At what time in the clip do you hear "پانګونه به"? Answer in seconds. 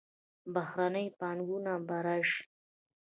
1.19-1.97